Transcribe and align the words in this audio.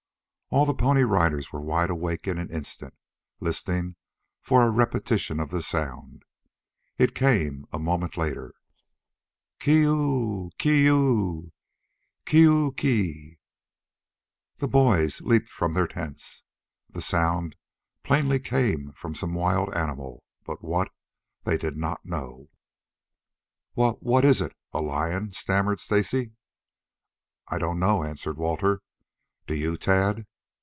All 0.53 0.65
the 0.65 0.73
Pony 0.73 1.03
Riders 1.03 1.53
were 1.53 1.61
wide 1.61 1.89
awake 1.89 2.27
in 2.27 2.37
an 2.37 2.49
instant, 2.49 2.93
listening 3.39 3.95
for 4.41 4.63
a 4.63 4.69
repetition 4.69 5.39
of 5.39 5.49
the 5.49 5.61
sound. 5.61 6.23
It 6.97 7.15
came 7.15 7.65
a 7.71 7.79
moment 7.79 8.17
later. 8.17 8.53
"K 9.61 9.83
i 9.83 9.85
i 9.85 9.85
o 9.85 9.93
o 9.93 10.41
o 10.41 10.41
o! 10.41 10.49
K 10.57 10.71
i 10.71 10.73
i 10.73 10.87
o 10.89 10.91
o 10.91 10.97
o 10.97 10.97
o! 10.97 11.49
K 12.25 12.35
i 12.35 12.43
i 12.43 12.47
o 12.51 12.51
o 12.51 12.65
o 12.67 12.71
k 12.71 12.87
i!" 12.91 13.37
The 14.57 14.67
boys 14.67 15.21
leaped 15.21 15.47
from 15.49 15.71
their 15.71 15.87
tents. 15.87 16.43
The 16.89 16.99
sound 16.99 17.55
plainly 18.03 18.41
come 18.41 18.91
from 18.91 19.15
some 19.15 19.33
wild 19.33 19.73
animal, 19.73 20.25
but 20.45 20.61
what, 20.61 20.91
they 21.45 21.55
did 21.57 21.77
not 21.77 22.03
know. 22.05 22.49
"Wha 23.75 23.93
what 24.01 24.25
is 24.25 24.41
it? 24.41 24.51
A 24.73 24.81
lion?" 24.81 25.31
stammered 25.31 25.79
Stacy. 25.79 26.33
"I 27.47 27.55
I 27.55 27.57
don't 27.57 27.79
know," 27.79 28.03
answered 28.03 28.35
Walter. 28.35 28.81
"Do 29.47 29.55
you, 29.55 29.77
Tad?" 29.77 30.27